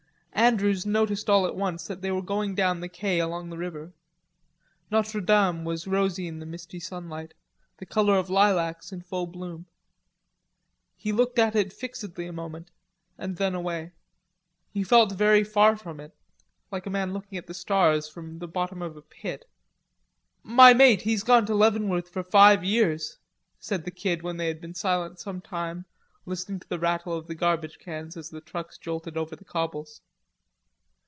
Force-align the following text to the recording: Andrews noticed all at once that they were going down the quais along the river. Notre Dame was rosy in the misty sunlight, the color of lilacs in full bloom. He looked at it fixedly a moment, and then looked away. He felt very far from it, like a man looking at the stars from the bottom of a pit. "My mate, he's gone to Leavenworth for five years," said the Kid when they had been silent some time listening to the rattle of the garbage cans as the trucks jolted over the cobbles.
Andrews 0.33 0.87
noticed 0.87 1.29
all 1.29 1.45
at 1.45 1.55
once 1.55 1.85
that 1.85 2.01
they 2.01 2.11
were 2.11 2.21
going 2.21 2.55
down 2.55 2.79
the 2.79 2.89
quais 2.89 3.19
along 3.23 3.49
the 3.49 3.59
river. 3.59 3.93
Notre 4.89 5.21
Dame 5.21 5.65
was 5.65 5.85
rosy 5.85 6.27
in 6.27 6.39
the 6.39 6.47
misty 6.47 6.79
sunlight, 6.79 7.35
the 7.77 7.85
color 7.85 8.15
of 8.17 8.29
lilacs 8.29 8.91
in 8.91 9.01
full 9.03 9.27
bloom. 9.27 9.67
He 10.95 11.11
looked 11.11 11.37
at 11.37 11.55
it 11.55 11.71
fixedly 11.71 12.25
a 12.25 12.33
moment, 12.33 12.71
and 13.19 13.37
then 13.37 13.51
looked 13.53 13.57
away. 13.59 13.91
He 14.71 14.83
felt 14.83 15.11
very 15.11 15.43
far 15.43 15.75
from 15.77 15.99
it, 15.99 16.15
like 16.71 16.87
a 16.87 16.91
man 16.91 17.13
looking 17.13 17.37
at 17.37 17.45
the 17.45 17.53
stars 17.53 18.09
from 18.09 18.39
the 18.39 18.47
bottom 18.47 18.81
of 18.81 18.97
a 18.97 19.03
pit. 19.03 19.47
"My 20.41 20.73
mate, 20.73 21.03
he's 21.03 21.21
gone 21.23 21.45
to 21.45 21.53
Leavenworth 21.55 22.09
for 22.09 22.23
five 22.23 22.63
years," 22.63 23.19
said 23.59 23.85
the 23.85 23.91
Kid 23.91 24.23
when 24.23 24.37
they 24.37 24.47
had 24.47 24.59
been 24.59 24.73
silent 24.75 25.19
some 25.19 25.39
time 25.41 25.85
listening 26.25 26.59
to 26.61 26.67
the 26.69 26.79
rattle 26.79 27.13
of 27.15 27.27
the 27.27 27.35
garbage 27.35 27.77
cans 27.77 28.17
as 28.17 28.31
the 28.31 28.41
trucks 28.41 28.79
jolted 28.79 29.17
over 29.17 29.35
the 29.35 29.45
cobbles. 29.45 30.01